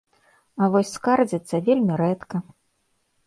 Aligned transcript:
А 0.61 0.69
вось 0.75 0.93
скардзяцца 0.97 1.55
вельмі 1.69 1.99
рэдка. 2.03 2.37